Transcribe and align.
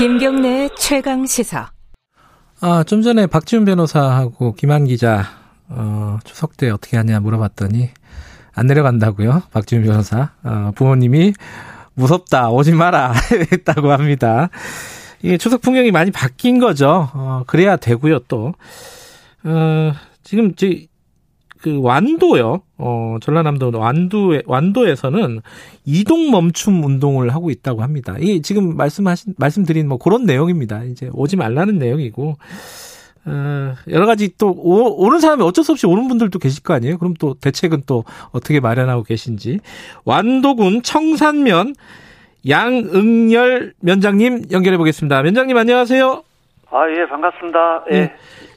김경래 0.00 0.70
최강 0.78 1.26
시사. 1.26 1.72
아, 2.62 2.82
좀 2.84 3.02
전에 3.02 3.26
박지훈 3.26 3.66
변호사하고 3.66 4.54
김한 4.54 4.86
기자, 4.86 5.26
어, 5.68 6.16
추석 6.24 6.56
때 6.56 6.70
어떻게 6.70 6.96
하냐 6.96 7.20
물어봤더니, 7.20 7.90
안 8.54 8.66
내려간다고요? 8.66 9.42
박지훈 9.52 9.84
변호사. 9.84 10.30
어, 10.42 10.72
부모님이 10.74 11.34
무섭다, 11.92 12.48
오지 12.48 12.72
마라, 12.72 13.12
했다고 13.52 13.92
합니다. 13.92 14.48
이게 15.20 15.36
추석 15.36 15.60
풍경이 15.60 15.90
많이 15.90 16.10
바뀐 16.10 16.58
거죠. 16.58 17.10
어, 17.12 17.42
그래야 17.46 17.76
되고요, 17.76 18.20
또. 18.20 18.54
어, 19.44 19.92
지금, 20.22 20.54
제, 20.54 20.86
그 21.60 21.80
완도요. 21.82 22.62
어, 22.78 23.16
전라남도 23.20 23.72
완도에 23.78 24.42
완도에서는 24.46 25.40
이동 25.84 26.30
멈춤 26.30 26.82
운동을 26.82 27.34
하고 27.34 27.50
있다고 27.50 27.82
합니다. 27.82 28.16
이게 28.18 28.40
지금 28.40 28.76
말씀하신 28.76 29.34
말씀드린 29.36 29.88
뭐 29.88 29.98
그런 29.98 30.24
내용입니다. 30.24 30.84
이제 30.84 31.10
오지 31.12 31.36
말라는 31.36 31.78
내용이고 31.78 32.36
어, 33.26 33.74
여러 33.90 34.06
가지 34.06 34.36
또 34.38 34.50
오, 34.50 35.04
오는 35.04 35.20
사람이 35.20 35.42
어쩔 35.42 35.62
수 35.62 35.72
없이 35.72 35.86
오는 35.86 36.08
분들도 36.08 36.38
계실 36.38 36.62
거 36.62 36.72
아니에요? 36.72 36.96
그럼 36.96 37.14
또 37.18 37.34
대책은 37.34 37.82
또 37.86 38.04
어떻게 38.32 38.60
마련하고 38.60 39.02
계신지 39.02 39.60
완도군 40.04 40.82
청산면 40.82 41.74
양응열 42.48 43.74
면장님 43.80 44.44
연결해 44.50 44.78
보겠습니다. 44.78 45.22
면장님 45.22 45.56
안녕하세요. 45.58 46.22
아, 46.70 46.88
예, 46.88 47.06
반갑습니다. 47.06 47.84
예. 47.92 47.96
예. 47.96 48.12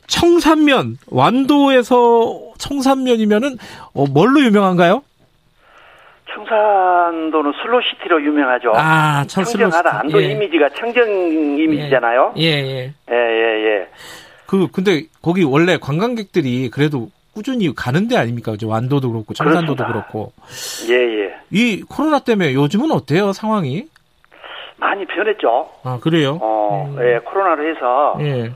청산면 0.08 0.98
완도에서 1.10 2.40
청산면이면은 2.58 3.58
어, 3.94 4.06
뭘로 4.06 4.42
유명한가요? 4.42 5.04
청산도는 6.34 7.54
슬로시티로 7.62 8.24
유명하죠. 8.24 8.72
아, 8.76 9.24
청정하다. 9.28 10.00
안도 10.00 10.22
예. 10.24 10.32
이미지가 10.32 10.70
청정 10.70 11.08
이미지잖아요. 11.60 12.34
예, 12.38 12.44
예. 12.44 12.94
예, 13.12 13.16
예, 13.16 13.66
예. 13.66 13.88
그 14.48 14.68
근데 14.72 15.04
거기 15.22 15.44
원래 15.44 15.78
관광객들이 15.78 16.70
그래도 16.70 17.10
꾸준히 17.34 17.74
가는 17.74 18.08
데 18.08 18.18
아닙니까? 18.18 18.54
이제 18.54 18.66
완도도 18.66 19.12
그렇고 19.12 19.34
청산도도 19.34 19.86
그렇습니다. 19.86 20.08
그렇고. 20.08 20.34
예, 20.90 21.26
예. 21.26 21.36
이 21.52 21.82
코로나 21.84 22.20
때문에 22.20 22.54
요즘은 22.54 22.92
어때요, 22.92 23.32
상황이? 23.34 23.86
많이 24.78 25.06
변했죠. 25.06 25.70
아, 25.84 26.00
그래요? 26.02 26.40
어, 26.42 26.92
음. 26.96 27.00
예, 27.02 27.20
코로나로 27.20 27.68
해서 27.70 28.18
예. 28.22 28.52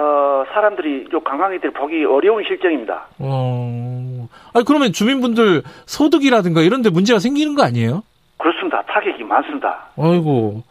어, 0.00 0.44
사람들이 0.52 1.08
관광객들이 1.24 1.72
보기 1.72 2.04
어려운 2.04 2.44
실정입니다. 2.46 3.06
어, 3.18 4.28
아니 4.54 4.64
그러면 4.64 4.92
주민분들 4.92 5.62
소득이라든가 5.86 6.60
이런 6.62 6.82
데 6.82 6.90
문제가 6.90 7.18
생기는 7.18 7.56
거 7.56 7.64
아니에요? 7.64 8.02
그렇습니다. 8.38 8.80
타격이 8.82 9.24
많습니다. 9.24 9.88
아이고. 9.98 10.62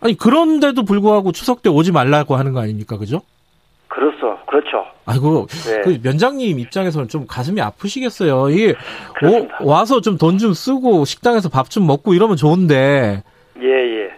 아니 0.00 0.16
그런데도 0.18 0.84
불구하고 0.84 1.30
추석 1.30 1.62
때 1.62 1.70
오지 1.70 1.92
말라고 1.92 2.34
하는 2.34 2.52
거 2.52 2.60
아닙니까? 2.60 2.98
그죠? 2.98 3.22
그렇소. 3.86 4.36
그렇죠. 4.46 4.84
아이고, 5.06 5.46
네. 5.46 5.80
그 5.82 6.00
면장님 6.02 6.58
입장에서는 6.58 7.08
좀 7.08 7.26
가슴이 7.28 7.60
아프시겠어요. 7.60 8.50
이게 8.50 8.74
오, 9.22 9.46
와서 9.68 10.00
좀 10.00 10.18
돈좀 10.18 10.38
좀 10.38 10.52
쓰고 10.54 11.04
식당에서 11.04 11.48
밥 11.48 11.68
좀 11.70 11.86
먹고 11.86 12.12
이러면 12.14 12.36
좋은데. 12.36 13.22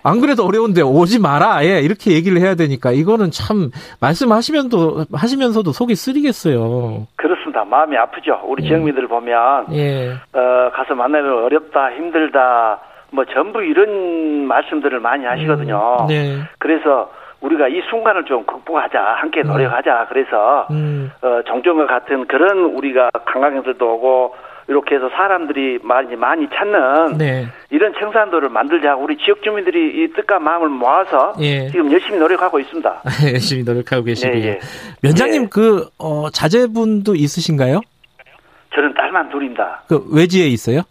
안 0.07 0.21
그래도 0.21 0.45
어려운데 0.45 0.83
오지 0.83 1.21
마라. 1.21 1.65
예, 1.65 1.81
이렇게 1.81 2.13
얘기를 2.13 2.41
해야 2.41 2.55
되니까 2.55 2.93
이거는 2.93 3.33
참 3.33 3.71
말씀하시면도 4.01 5.07
하시면서도 5.13 5.73
속이 5.73 5.97
쓰리겠어요. 5.97 7.09
그렇습니다. 7.17 7.65
마음이 7.65 7.97
아프죠. 7.97 8.41
우리 8.45 8.63
예. 8.65 8.69
지역민들 8.69 9.09
보면 9.09 9.67
예. 9.73 10.13
어, 10.33 10.71
가서 10.73 10.95
만나면 10.95 11.45
어렵다, 11.45 11.91
힘들다. 11.97 12.81
뭐 13.11 13.25
전부 13.25 13.63
이런 13.63 14.47
말씀들을 14.47 15.01
많이 15.01 15.25
하시거든요. 15.25 15.97
음, 16.03 16.07
네. 16.07 16.39
그래서 16.59 17.11
우리가 17.41 17.69
이 17.69 17.83
순간을 17.91 18.25
좀 18.25 18.45
극복하자, 18.45 19.01
함께 19.01 19.43
음. 19.43 19.49
노력하자. 19.49 20.07
그래서 20.09 20.67
음. 20.71 21.11
어, 21.23 21.43
정종과 21.47 21.87
같은 21.87 22.27
그런 22.27 22.59
우리가 22.77 23.11
관광객들도 23.27 23.95
오고 23.95 24.35
이렇게 24.69 24.97
해서 24.97 25.09
사람들이 25.11 25.79
많이 25.83 26.17
많이 26.17 26.49
찾는 26.49 27.19
네. 27.19 27.47
이런 27.71 27.95
청산도를 28.01 28.49
만들자 28.49 28.97
우리 28.97 29.17
지역 29.17 29.43
주민들이 29.43 30.03
이 30.03 30.13
뜻과 30.13 30.41
마음을 30.41 30.69
모아서 30.69 31.35
예. 31.41 31.69
지금 31.69 31.93
열심히 31.93 32.19
노력하고 32.19 32.59
있습니다. 32.59 33.03
열심히 33.33 33.63
노력하고 33.63 34.05
계시고요. 34.05 34.41
네, 34.41 34.47
예. 34.49 34.59
면장님 35.03 35.43
네. 35.43 35.49
그 35.51 35.89
어, 35.99 36.31
자제분도 36.31 37.15
있으신가요? 37.15 37.81
저는 38.75 38.95
딸만 38.95 39.31
둘입니다. 39.31 39.83
그 39.89 40.05
외지에 40.13 40.47
있어요? 40.47 40.83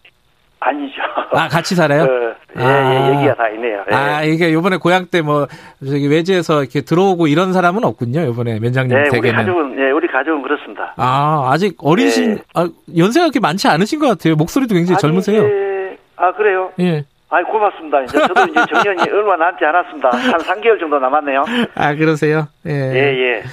아니죠. 0.59 1.01
아, 1.31 1.47
같이 1.47 1.75
살아요? 1.75 2.07
그, 2.07 2.35
예, 2.57 2.63
예 2.63 2.65
아. 2.65 3.11
예, 3.11 3.15
얘기가 3.15 3.35
다 3.35 3.49
있네요. 3.49 3.83
예. 3.91 3.95
아, 3.95 4.23
이게 4.23 4.51
요번에 4.51 4.77
고향 4.77 5.05
때 5.05 5.21
뭐, 5.21 5.47
저기 5.85 6.07
외지에서 6.09 6.61
이렇게 6.61 6.81
들어오고 6.81 7.27
이런 7.27 7.53
사람은 7.53 7.83
없군요, 7.83 8.21
요번에 8.25 8.59
면장님 8.59 8.97
네, 8.97 9.03
댁에는. 9.09 9.29
우리 9.29 9.31
가족은, 9.31 9.79
예, 9.79 9.84
가족은 10.15 10.41
그렇습니다. 10.41 10.93
아, 10.97 11.49
아직 11.51 11.75
어리신, 11.79 12.37
예. 12.37 12.43
아, 12.53 12.69
연세가 12.95 13.25
그렇게 13.25 13.39
많지 13.39 13.67
않으신 13.67 13.99
것 13.99 14.07
같아요. 14.07 14.35
목소리도 14.35 14.73
굉장히 14.73 14.95
아니, 14.95 15.01
젊으세요. 15.01 15.43
예. 15.43 15.97
아, 16.15 16.31
그래요? 16.33 16.71
예. 16.79 17.03
아이 17.29 17.43
고맙습니다. 17.43 18.01
이제 18.03 18.17
저도 18.19 18.43
이제 18.49 18.65
정년이 18.73 19.01
얼마 19.11 19.35
남지 19.35 19.65
않았습니다. 19.65 20.09
한 20.09 20.39
3개월 20.39 20.79
정도 20.79 20.99
남았네요. 20.99 21.43
아, 21.75 21.95
그러세요? 21.95 22.47
예. 22.65 22.71
예, 22.71 22.97
예. 22.97 23.43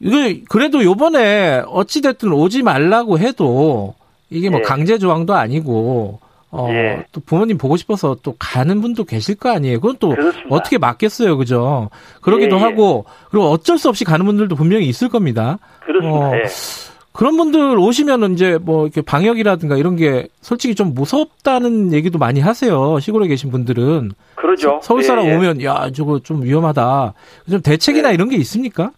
이거, 0.00 0.16
그래도 0.50 0.84
요번에 0.84 1.62
어찌됐든 1.66 2.30
오지 2.32 2.62
말라고 2.62 3.18
해도 3.18 3.94
이게 4.28 4.50
뭐 4.50 4.58
예. 4.58 4.62
강제 4.62 4.98
조항도 4.98 5.34
아니고 5.34 6.20
어, 6.50 6.68
예. 6.70 7.04
또 7.12 7.20
부모님 7.20 7.58
보고 7.58 7.76
싶어서 7.76 8.16
또 8.22 8.34
가는 8.38 8.80
분도 8.80 9.04
계실 9.04 9.34
거 9.34 9.50
아니에요. 9.50 9.80
그건 9.80 9.96
또 9.98 10.10
그렇습니다. 10.10 10.54
어떻게 10.54 10.78
맞겠어요, 10.78 11.36
그죠? 11.36 11.90
그러기도 12.20 12.56
예, 12.56 12.60
예. 12.60 12.64
하고 12.64 13.04
그리고 13.30 13.50
어쩔 13.50 13.78
수 13.78 13.88
없이 13.88 14.04
가는 14.04 14.24
분들도 14.24 14.54
분명히 14.56 14.86
있을 14.86 15.08
겁니다. 15.08 15.58
그렇습니다. 15.84 16.28
어, 16.28 16.36
예. 16.36 16.44
그런 17.12 17.38
분들 17.38 17.78
오시면은 17.78 18.34
이제 18.34 18.58
뭐 18.60 18.84
이렇게 18.84 19.00
방역이라든가 19.00 19.76
이런 19.78 19.96
게 19.96 20.28
솔직히 20.42 20.74
좀 20.74 20.92
무섭다는 20.94 21.94
얘기도 21.94 22.18
많이 22.18 22.40
하세요. 22.40 23.00
시골에 23.00 23.26
계신 23.26 23.50
분들은. 23.50 24.12
그러죠. 24.34 24.80
서, 24.82 24.94
울 24.94 25.02
사람 25.02 25.24
예, 25.24 25.30
예. 25.30 25.36
오면 25.36 25.62
야 25.62 25.90
저거 25.94 26.18
좀 26.18 26.42
위험하다. 26.42 27.14
좀 27.50 27.62
대책이나 27.62 28.12
이런 28.12 28.28
게 28.28 28.36
있습니까? 28.36 28.90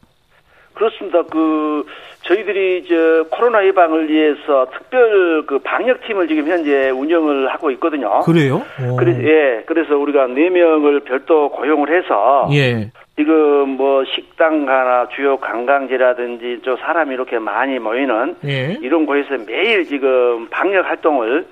그렇습니다. 0.78 1.22
그 1.24 1.84
저희들이 2.22 2.84
저 2.88 3.24
코로나 3.30 3.66
예방을 3.66 4.08
위해서 4.08 4.68
특별 4.72 5.42
그 5.46 5.58
방역팀을 5.58 6.28
지금 6.28 6.46
현재 6.46 6.90
운영을 6.90 7.48
하고 7.48 7.70
있거든요. 7.72 8.20
그래요? 8.20 8.62
그래서 8.96 9.22
예, 9.24 9.64
그래서 9.66 9.96
우리가 9.96 10.28
네 10.28 10.48
명을 10.48 11.00
별도 11.00 11.48
고용을 11.50 11.96
해서 11.96 12.48
예. 12.52 12.90
지금 13.16 13.70
뭐 13.70 14.04
식당 14.04 14.66
가나 14.66 15.08
주요 15.08 15.36
관광지라든지 15.38 16.60
저 16.64 16.76
사람이 16.76 17.12
이렇게 17.12 17.40
많이 17.40 17.80
모이는 17.80 18.36
예. 18.46 18.78
이런 18.80 19.04
곳에서 19.04 19.44
매일 19.48 19.84
지금 19.84 20.46
방역 20.50 20.86
활동을 20.86 21.44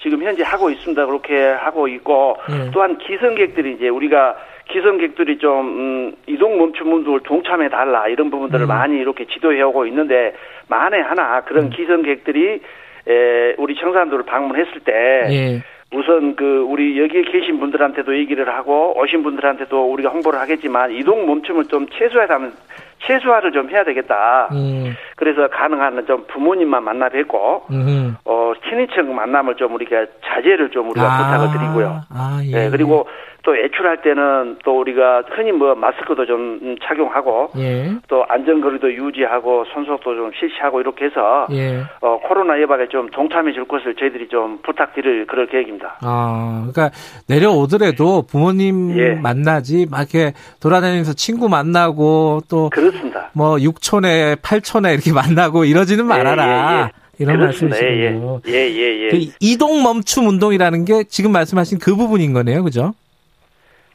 지금 0.00 0.22
현재 0.22 0.44
하고 0.44 0.70
있습니다. 0.70 1.04
그렇게 1.04 1.48
하고 1.48 1.88
있고 1.88 2.36
예. 2.50 2.70
또한 2.70 2.96
기성객들이 2.98 3.72
이제 3.72 3.88
우리가 3.88 4.36
기성객들이 4.68 5.38
좀 5.38 5.66
음, 5.66 6.12
이동 6.26 6.58
멈춤 6.58 6.92
운동을 6.92 7.20
동참해 7.20 7.68
달라 7.68 8.06
이런 8.08 8.30
부분들을 8.30 8.66
음. 8.66 8.68
많이 8.68 8.96
이렇게 8.98 9.26
지도해 9.26 9.60
오고 9.62 9.86
있는데 9.86 10.34
만에 10.68 11.00
하나 11.00 11.40
그런 11.42 11.66
음. 11.66 11.70
기성객들이 11.70 12.60
에, 13.08 13.54
우리 13.58 13.74
청산도를 13.76 14.24
방문했을 14.26 14.80
때 14.84 14.92
예. 15.30 15.62
우선 15.94 16.36
그 16.36 16.66
우리 16.68 17.00
여기에 17.00 17.22
계신 17.22 17.58
분들한테도 17.58 18.18
얘기를 18.18 18.46
하고 18.54 18.98
오신 19.00 19.22
분들한테도 19.22 19.90
우리가 19.90 20.10
홍보를 20.10 20.38
하겠지만 20.38 20.92
이동 20.92 21.24
멈춤을 21.24 21.64
좀 21.66 21.86
최소화하면 21.88 22.52
최소화를 23.06 23.52
좀 23.52 23.70
해야 23.70 23.84
되겠다. 23.84 24.48
음. 24.52 24.94
그래서 25.16 25.48
가능한 25.48 26.04
좀 26.06 26.24
부모님만 26.28 26.84
만나 26.84 27.08
뵙고 27.08 27.64
음. 27.70 28.16
어 28.24 28.52
친인척 28.68 29.06
만남을 29.06 29.54
좀 29.56 29.74
우리가 29.74 30.04
자제를 30.26 30.70
좀 30.70 30.90
우리가 30.90 31.06
아. 31.06 31.16
부탁을 31.16 31.58
드리고요. 31.58 32.00
아, 32.10 32.40
예. 32.44 32.50
네, 32.50 32.70
그리고 32.70 33.06
또 33.48 33.52
외출할 33.52 34.02
때는 34.02 34.58
또 34.62 34.78
우리가 34.78 35.22
흔히 35.30 35.52
뭐 35.52 35.74
마스크도 35.74 36.26
좀 36.26 36.76
착용하고 36.82 37.48
예. 37.56 37.94
또 38.06 38.26
안전거리도 38.28 38.92
유지하고 38.92 39.64
손소독도 39.72 40.14
좀 40.14 40.30
실시하고 40.38 40.82
이렇게 40.82 41.06
해서 41.06 41.46
예. 41.52 41.80
어, 42.02 42.20
코로나 42.28 42.60
예방에 42.60 42.88
좀 42.88 43.08
동참해 43.08 43.54
줄 43.54 43.64
것을 43.66 43.94
저희들이 43.94 44.28
좀 44.28 44.58
부탁드릴 44.62 45.26
그럴 45.26 45.46
계획입니다. 45.46 45.96
아, 46.02 46.68
그러니까 46.70 46.94
내려오더라도 47.26 48.24
부모님 48.30 48.98
예. 48.98 49.14
만나지 49.14 49.86
막 49.90 50.00
이렇게 50.00 50.34
돌아다니면서 50.60 51.14
친구 51.14 51.48
만나고 51.48 52.42
또 52.50 52.68
그렇습니다. 52.68 53.30
뭐 53.32 53.58
육촌에 53.58 54.36
팔촌에 54.42 54.92
이렇게 54.92 55.14
만나고 55.14 55.64
이러지는 55.64 56.04
예, 56.04 56.08
말아라. 56.08 56.82
예, 56.82 56.82
예. 56.84 56.90
이런 57.18 57.38
말씀이시군요. 57.38 58.40
예, 58.46 58.52
예, 58.52 58.68
예. 58.68 59.06
예. 59.06 59.08
그 59.08 59.18
이동 59.40 59.82
멈춤 59.82 60.28
운동이라는 60.28 60.84
게 60.84 61.04
지금 61.04 61.32
말씀하신 61.32 61.78
그 61.78 61.96
부분인 61.96 62.34
거네요, 62.34 62.62
그죠? 62.62 62.92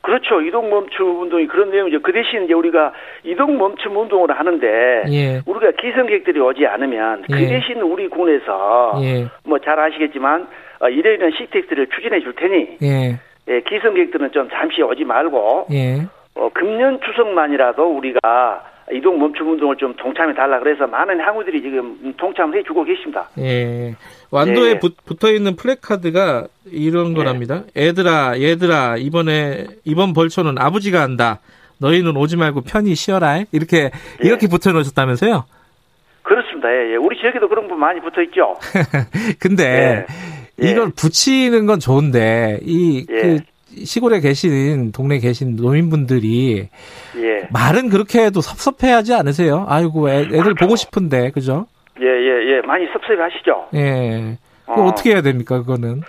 그렇죠. 0.03 0.41
이동 0.41 0.69
멈춤 0.69 1.21
운동이 1.21 1.47
그런 1.47 1.71
내용이죠. 1.71 2.01
그 2.01 2.11
대신 2.11 2.43
이제 2.43 2.53
우리가 2.53 2.91
이동 3.23 3.57
멈춤 3.57 3.95
운동을 3.95 4.37
하는데 4.37 5.03
예. 5.09 5.41
우리가 5.45 5.71
기성객들이 5.79 6.41
오지 6.41 6.67
않으면 6.67 7.23
그 7.31 7.41
예. 7.41 7.47
대신 7.47 7.81
우리 7.81 8.09
군에서 8.09 8.99
예. 9.01 9.27
뭐잘 9.45 9.79
아시겠지만 9.79 10.47
어, 10.81 10.89
이러이러한 10.89 11.31
시택들을 11.37 11.87
추진해 11.87 12.19
줄 12.19 12.35
테니 12.35 12.77
예. 12.83 13.19
예, 13.47 13.61
기성객들은 13.61 14.31
좀 14.33 14.49
잠시 14.49 14.81
오지 14.81 15.05
말고 15.05 15.67
예. 15.71 16.01
어, 16.35 16.49
금년 16.53 16.99
추석만이라도 16.99 17.83
우리가 17.83 18.72
이동 18.91 19.17
멈춤 19.19 19.51
운동을 19.51 19.77
좀 19.77 19.95
동참해 19.95 20.33
달라 20.33 20.59
그래서 20.59 20.85
많은 20.87 21.19
항우들이 21.19 21.61
지금 21.61 22.13
동참을 22.17 22.57
해주고 22.59 22.83
계십니다. 22.83 23.29
예. 23.39 23.95
완도에 24.31 24.71
예. 24.71 24.79
붙어 25.05 25.31
있는 25.31 25.55
플래카드가 25.55 26.47
이런 26.65 27.11
예. 27.11 27.13
거랍니다. 27.13 27.63
애들아, 27.77 28.39
얘들아, 28.39 28.97
이번에 28.97 29.65
이번 29.85 30.13
벌초는 30.13 30.57
아버지가 30.57 31.01
한다. 31.01 31.39
너희는 31.79 32.15
오지 32.17 32.37
말고 32.37 32.61
편히 32.61 32.95
쉬어라. 32.95 33.43
이렇게 33.51 33.91
예. 34.23 34.27
이렇게 34.27 34.47
붙여 34.47 34.71
놓으셨다면서요? 34.71 35.45
그렇습니다. 36.23 36.69
예, 36.69 36.93
예. 36.93 36.95
우리 36.95 37.19
지역에도 37.19 37.47
그런 37.47 37.67
분 37.67 37.79
많이 37.79 37.99
붙어 38.01 38.21
있죠. 38.23 38.55
근데 39.39 40.05
예. 40.61 40.69
이걸 40.69 40.91
붙이는 40.95 41.65
건 41.65 41.79
좋은데 41.79 42.59
이그 42.63 43.39
시골에 43.83 44.19
계신 44.19 44.91
동네 44.91 45.15
에 45.15 45.19
계신 45.19 45.55
노인분들이 45.55 46.69
예. 47.17 47.47
말은 47.51 47.89
그렇게 47.89 48.23
해도 48.25 48.41
섭섭해하지 48.41 49.13
않으세요? 49.13 49.65
아이고 49.67 50.09
애, 50.09 50.27
들 50.27 50.53
보고 50.55 50.75
싶은데 50.75 51.31
그죠? 51.31 51.67
예예예 51.99 52.51
예, 52.51 52.57
예. 52.57 52.61
많이 52.61 52.85
섭섭해하시죠. 52.93 53.69
예. 53.75 54.37
그 54.65 54.81
어. 54.81 54.93
떻게 54.95 55.11
해야 55.11 55.21
됩니까 55.21 55.59
그거는? 55.59 56.01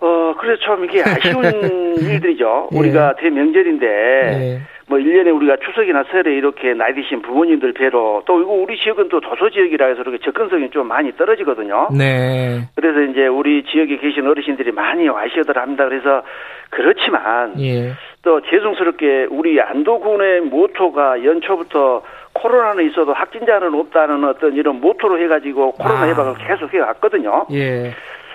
어 0.00 0.34
그래서 0.38 0.60
참 0.64 0.84
이게 0.84 1.02
아쉬운 1.02 1.44
일들이죠. 2.02 2.68
예. 2.72 2.78
우리가 2.78 3.14
대명절인데 3.16 3.86
예. 3.86 4.62
뭐 4.88 4.98
1년에 4.98 5.34
우리가 5.34 5.56
추석이나 5.64 6.04
설에 6.10 6.34
이렇게 6.34 6.74
나이 6.74 6.94
드신 6.94 7.22
부모님들 7.22 7.72
뵈러 7.72 8.22
또 8.26 8.40
이거 8.40 8.52
우리 8.52 8.76
지역은 8.78 9.08
또 9.08 9.20
도서 9.20 9.50
지역이라 9.50 9.86
해서 9.86 10.02
이렇게 10.02 10.18
접근성이 10.18 10.70
좀 10.70 10.88
많이 10.88 11.14
떨어지거든요. 11.16 11.88
네. 11.96 12.68
그래서 12.74 13.00
이제 13.02 13.26
우리 13.26 13.64
지역에 13.64 13.96
계신 13.98 14.26
어르신들이 14.26 14.72
많이 14.72 15.08
와시어들 15.08 15.56
합니다. 15.56 15.84
그래서 15.88 16.22
그렇지만 16.70 17.60
예. 17.60 17.92
또 18.22 18.40
죄송스럽게 18.40 19.26
우리 19.30 19.60
안도군의 19.60 20.42
모토가 20.42 21.22
연초부터 21.24 22.02
코로나는 22.34 22.88
있어도 22.90 23.12
확진자는 23.12 23.74
없다는 23.74 24.24
어떤 24.24 24.54
이런 24.54 24.80
모토로 24.80 25.18
해가지고 25.18 25.72
코로나 25.72 26.02
아. 26.02 26.08
예방을 26.08 26.34
계속 26.46 26.72
해왔거든요. 26.72 27.46
예. 27.52 27.92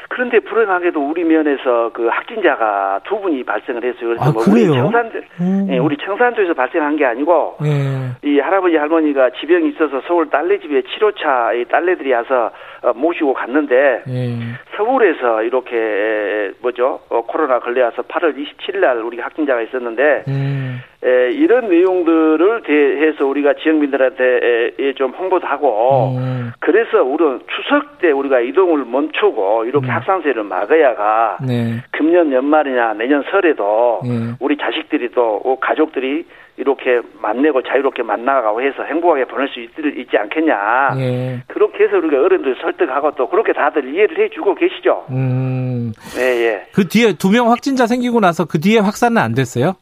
그런데 0.10 0.40
불행하게도 0.40 1.00
우리 1.00 1.24
면에서 1.24 1.92
그 1.94 2.08
확진자가 2.08 3.02
두 3.04 3.20
분이 3.20 3.44
발생을 3.44 3.84
했어요. 3.84 4.10
그래서 4.10 4.24
아, 4.24 4.32
뭐 4.32 4.44
우리 4.50 4.66
청산도 4.66 5.20
음. 5.42 5.68
예, 5.70 5.78
우리 5.78 5.98
청산도에서 5.98 6.54
발생한 6.54 6.96
게 6.96 7.06
아니고 7.06 7.58
예. 7.66 8.28
이 8.28 8.40
할아버지 8.40 8.76
할머니가 8.76 9.32
지병이 9.40 9.70
있어서 9.70 10.02
서울 10.08 10.30
딸내 10.30 10.60
집에 10.60 10.82
치료차 10.84 11.54
이 11.54 11.66
딸내들이 11.66 12.14
와서 12.14 12.52
어, 12.84 12.94
모시고 12.96 13.34
갔는데 13.34 14.04
예. 14.08 14.38
서울에서 14.78 15.44
이렇게 15.44 16.52
뭐죠 16.62 17.02
어, 17.10 17.22
코로나 17.22 17.60
걸려서 17.60 18.04
8월 18.04 18.36
27일 18.38 18.80
날 18.80 19.02
우리 19.02 19.20
확진자가 19.20 19.62
있었는데 19.62 20.24
음. 20.28 20.67
에, 21.08 21.32
이런 21.32 21.70
내용들을 21.70 22.64
대해서 22.64 23.26
우리가 23.26 23.54
지역민들한테 23.64 24.94
좀 24.98 25.12
홍보도 25.12 25.48
하고 25.48 26.16
음. 26.18 26.52
그래서 26.60 27.02
우리는 27.02 27.40
추석 27.56 28.00
때 28.00 28.12
우리가 28.12 28.42
이동을 28.42 28.84
멈추고 28.84 29.66
이렇게 29.66 29.88
음. 29.88 29.92
확산세를 29.92 30.44
막아야가 30.44 31.38
네. 31.48 31.76
금년 31.92 32.32
연말이나 32.34 32.94
내년 32.94 33.24
설에도 33.32 34.02
네. 34.04 34.34
우리 34.42 34.58
자식들이 34.58 35.10
또 35.14 35.58
가족들이 35.62 36.26
이렇게 36.58 37.02
만나고 37.22 37.62
자유롭게 37.62 38.02
만나가고 38.04 38.62
해서 38.64 38.84
행복하게 38.84 39.26
보낼 39.26 39.48
수 39.50 39.60
있, 39.62 39.70
지 40.10 40.18
않겠냐. 40.18 40.90
예. 40.98 41.40
그렇게 41.48 41.84
해서 41.84 41.98
우리가 41.98 42.20
어른들 42.24 42.56
설득하고 42.62 43.12
또 43.12 43.30
그렇게 43.30 43.54
다들 43.54 43.94
이해를 43.94 44.18
해주고 44.26 44.56
계시죠. 44.56 45.06
음. 45.12 45.94
네, 46.16 46.22
예. 46.48 46.66
그 46.74 46.88
뒤에 46.88 47.14
두 47.14 47.30
명 47.30 47.52
확진자 47.52 47.86
생기고 47.86 48.20
나서 48.20 48.46
그 48.46 48.60
뒤에 48.60 48.80
확산은 48.80 49.22
안 49.22 49.36
됐어요? 49.36 49.76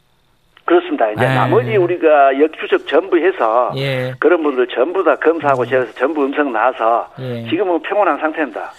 그렇습니다. 0.95 1.11
이제 1.11 1.23
에 1.23 1.27
아. 1.27 1.35
나머지 1.45 1.75
우리가 1.75 2.39
역추적 2.39 2.87
전부 2.87 3.17
해서 3.17 3.71
예. 3.75 4.13
그런 4.19 4.41
분들 4.43 4.67
전부 4.73 5.03
다 5.03 5.15
검사하고 5.15 5.63
음. 5.63 5.67
제가 5.67 5.85
전부 5.97 6.23
음성 6.23 6.51
나와서 6.51 7.07
예. 7.19 7.47
지금은 7.49 7.81
평온한 7.81 8.17
상태입니다. 8.19 8.71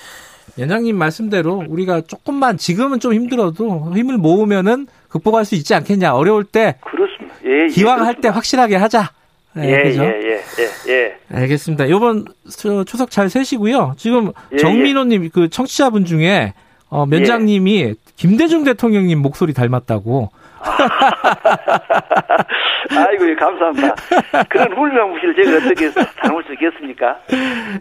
연장님 0.59 0.97
말씀대로 0.97 1.65
우리가 1.69 2.03
조금만 2.03 2.57
지금은 2.57 2.99
좀 2.99 3.13
힘들어도 3.13 3.93
힘을 3.95 4.17
모으면은 4.17 4.87
극복할 5.09 5.45
수 5.45 5.55
있지 5.55 5.75
않겠냐. 5.75 6.15
어려울 6.15 6.45
때 6.45 6.77
그렇습니다. 6.81 7.37
예, 7.45 7.65
예 7.65 7.67
기왕 7.69 8.05
할 8.05 8.17
때 8.21 8.29
확실하게 8.29 8.77
하자. 8.77 9.11
네, 9.53 9.71
예, 9.71 9.83
그죠? 9.85 10.05
예, 10.05 10.09
예, 10.09 10.41
예, 10.89 10.93
예. 10.93 11.17
알겠습니다. 11.33 11.87
이번 11.87 12.27
추석 12.87 13.11
잘 13.11 13.29
세시고요. 13.29 13.95
지금 13.97 14.33
예, 14.53 14.57
정민호님 14.57 15.25
예. 15.25 15.29
그 15.29 15.49
청취자분 15.49 16.05
중에 16.05 16.55
어, 16.89 17.05
면장님이 17.07 17.95
김대중 18.17 18.65
대통령님 18.65 19.19
목소리 19.19 19.53
닮았다고. 19.53 20.31
아이고, 22.91 23.31
예, 23.31 23.35
감사합니다. 23.35 23.95
그런 24.49 24.73
훌륭한 24.73 25.11
무시를 25.11 25.35
제가 25.35 25.57
어떻게 25.59 25.91
담을 26.23 26.43
수 26.45 26.53
있겠습니까? 26.55 27.19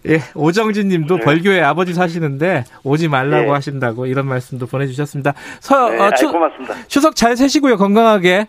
예, 0.08 0.20
오정진 0.34 0.90
님도 0.90 1.18
네. 1.18 1.24
벌교에 1.24 1.62
아버지 1.62 1.94
사시는데 1.94 2.64
오지 2.84 3.08
말라고 3.08 3.46
네. 3.46 3.52
하신다고 3.52 4.08
이런 4.08 4.28
말씀도 4.28 4.66
보내주셨습니다. 4.68 5.34
서, 5.60 5.90
네, 5.90 6.00
어, 6.00 6.12
추, 6.12 6.32
고맙습니다. 6.32 6.76
추석 6.88 7.16
잘 7.16 7.38
세시고요, 7.38 7.78
건강하게. 7.78 8.48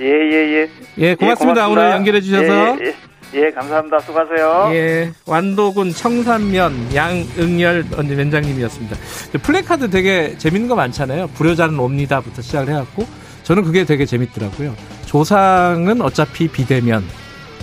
예, 0.00 0.04
예, 0.04 0.06
예. 0.06 0.68
예, 0.98 1.08
고맙습니다. 1.08 1.10
예, 1.10 1.14
고맙습니다. 1.16 1.68
오늘 1.68 1.90
연결해 1.90 2.20
주셔서. 2.20 2.78
예, 2.80 2.86
예, 2.86 2.94
예, 3.34 3.50
감사합니다. 3.50 3.98
수고하세요. 4.00 4.70
예, 4.72 5.12
완도군 5.26 5.90
청산면 5.90 6.94
양응열 6.94 7.84
원장님이었습니다. 7.96 8.96
플래카드 9.42 9.90
되게 9.90 10.38
재밌는 10.38 10.66
거 10.68 10.74
많잖아요. 10.74 11.26
불효자는 11.34 11.78
옵니다부터 11.78 12.40
시작을 12.40 12.72
해갖고 12.72 13.04
저는 13.48 13.62
그게 13.62 13.86
되게 13.86 14.04
재밌더라고요. 14.04 14.76
조상은 15.06 16.02
어차피 16.02 16.48
비대면, 16.48 17.02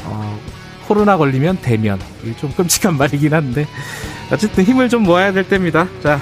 어, 0.05 0.39
코로나 0.87 1.15
걸리면 1.15 1.57
대면. 1.61 1.99
이게 2.23 2.35
좀 2.37 2.51
끔찍한 2.53 2.97
말이긴 2.97 3.31
한데 3.31 3.67
어쨌든 4.31 4.63
힘을 4.63 4.89
좀 4.89 5.03
모아야 5.03 5.31
될 5.31 5.47
때입니다. 5.47 5.87
자, 6.01 6.19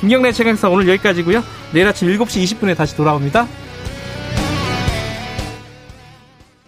김경래 0.00 0.30
최강사 0.30 0.68
오늘 0.68 0.86
여기까지고요. 0.88 1.42
내일 1.72 1.88
아침 1.88 2.06
7시 2.06 2.44
20분에 2.44 2.76
다시 2.76 2.94
돌아옵니다. 2.96 3.48